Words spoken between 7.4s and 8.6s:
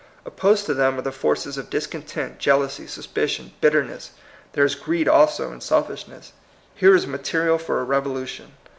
for a revolution.